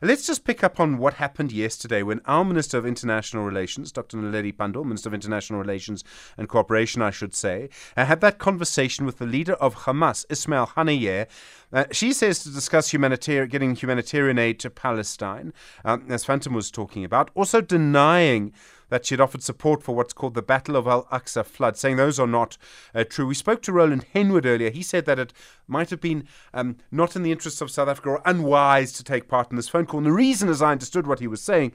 [0.00, 4.16] Let's just pick up on what happened yesterday when our Minister of International Relations, Dr.
[4.16, 6.02] Naledi Pandor, Minister of International Relations
[6.36, 10.68] and Cooperation, I should say, uh, had that conversation with the leader of Hamas, Ismail
[10.68, 11.26] Haniyeh.
[11.72, 15.52] Uh, she says to discuss humanitarian, getting humanitarian aid to Palestine,
[15.84, 18.52] um, as Phantom was talking about, also denying
[18.92, 21.96] that she had offered support for what's called the Battle of Al Aqsa flood, saying
[21.96, 22.58] those are not
[22.94, 23.26] uh, true.
[23.26, 24.68] We spoke to Roland Henwood earlier.
[24.68, 25.32] He said that it
[25.66, 29.28] might have been um, not in the interests of South Africa or unwise to take
[29.28, 30.00] part in this phone call.
[30.00, 31.72] And the reason, as I understood what he was saying,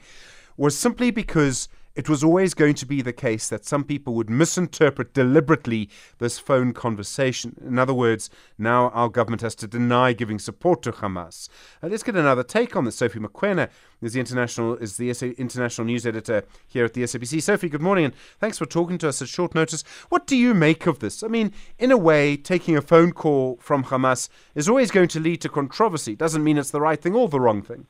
[0.56, 4.30] was simply because it was always going to be the case that some people would
[4.30, 7.56] misinterpret deliberately this phone conversation.
[7.66, 11.48] In other words, now our government has to deny giving support to Hamas.
[11.82, 12.94] Uh, let's get another take on this.
[12.94, 13.68] Sophie Mokoena
[14.00, 17.42] is the international is the SA, international news editor here at the SABC.
[17.42, 19.82] Sophie, good morning and thanks for talking to us at short notice.
[20.08, 21.24] What do you make of this?
[21.24, 25.18] I mean, in a way, taking a phone call from Hamas is always going to
[25.18, 26.14] lead to controversy.
[26.14, 27.88] Doesn't mean it's the right thing or the wrong thing.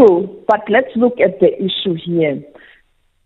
[0.00, 2.42] True, but let's look at the issue here.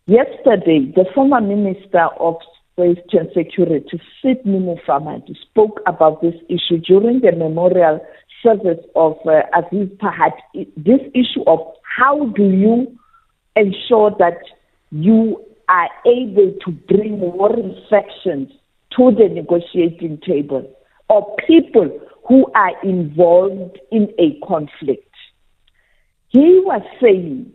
[0.06, 2.34] Yesterday, the former Minister of
[2.76, 8.00] Safety and Security, Sydney Mufamadi, spoke about this issue during the memorial
[8.42, 10.32] service of uh, Aziz Pahad.
[10.76, 11.60] This issue of
[11.96, 12.98] how do you
[13.54, 14.38] ensure that
[14.90, 18.50] you are able to bring war infections
[18.96, 20.68] to the negotiating table
[21.08, 25.13] or people who are involved in a conflict.
[26.34, 27.52] He was saying,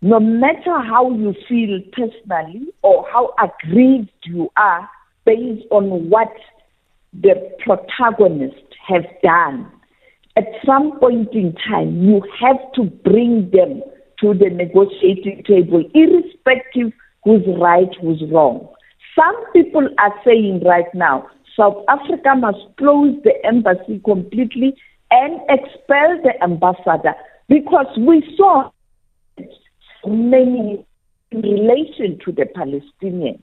[0.00, 4.88] no matter how you feel personally or how aggrieved you are
[5.26, 6.32] based on what
[7.12, 9.70] the protagonist has done,
[10.34, 13.82] at some point in time, you have to bring them
[14.20, 18.66] to the negotiating table, irrespective who's right, who's wrong.
[19.14, 24.74] Some people are saying right now, South Africa must close the embassy completely
[25.10, 27.14] and expel the ambassador
[27.48, 28.70] because we saw
[30.06, 30.84] many
[31.30, 33.42] in relation to the Palestinians.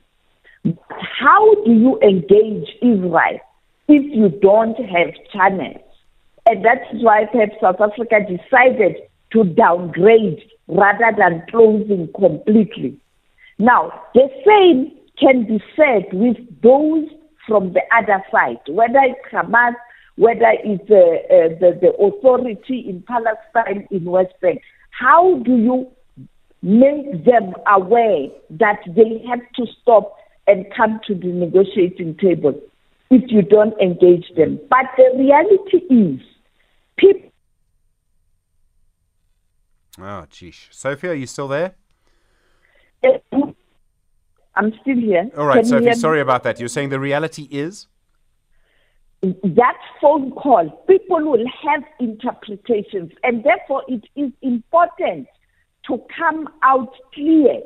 [0.90, 3.40] How do you engage Israel
[3.88, 5.82] if you don't have channels?
[6.46, 8.98] And that's why perhaps South Africa decided
[9.32, 12.98] to downgrade rather than closing completely.
[13.60, 17.08] Now, the same can be said with those
[17.48, 19.74] from the other side, whether it's Hamas,
[20.16, 24.62] whether it's uh, uh, the, the authority in Palestine, in West Bank.
[24.92, 25.92] How do you
[26.62, 30.16] make them aware that they have to stop
[30.48, 32.60] and come to the negotiating table
[33.10, 34.60] if you don't engage them?
[34.70, 36.22] But the reality is,
[36.98, 37.30] people.
[40.00, 40.68] Oh, geez.
[40.72, 41.76] Sophia, are you still there?
[44.56, 45.30] I'm still here.
[45.38, 46.60] All right, Can Sophie, sorry about that.
[46.60, 47.88] You're saying the reality is?
[49.24, 55.28] That phone call, people will have interpretations, and therefore it is important
[55.88, 57.62] to come out clear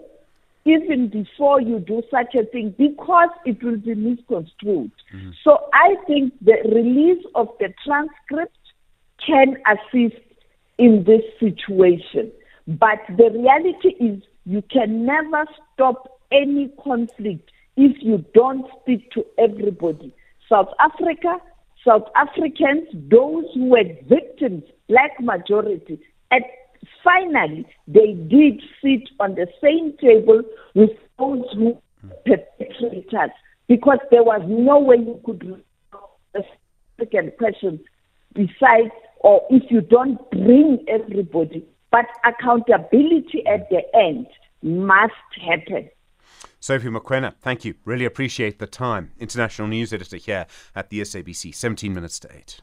[0.66, 4.92] even before you do such a thing because it will be misconstrued.
[5.14, 5.32] Mm-hmm.
[5.44, 8.58] So I think the release of the transcript
[9.26, 10.22] can assist
[10.78, 12.32] in this situation.
[12.68, 19.26] But the reality is you can never stop any conflict if you don't speak to
[19.38, 20.14] everybody.
[20.50, 21.38] South Africa,
[21.86, 26.00] South Africans, those who were victims, black majority,
[26.32, 26.44] and
[27.04, 30.42] finally they did sit on the same table
[30.76, 31.78] with those who
[32.26, 33.32] perpetrators
[33.68, 35.64] because there was no way you could
[36.36, 36.42] a
[37.00, 37.80] second question
[38.34, 44.28] besides or if you don't bring everybody but accountability at the end
[44.62, 45.14] must
[45.46, 45.90] happen
[46.60, 47.76] Sophie Mokoena, thank you.
[47.86, 49.12] Really appreciate the time.
[49.20, 52.62] International news editor here at the SABC, 17 minutes to 8.